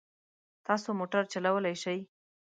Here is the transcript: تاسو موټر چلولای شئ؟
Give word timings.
تاسو 0.67 0.89
موټر 0.99 1.23
چلولای 1.33 1.75
شئ؟ 1.83 1.97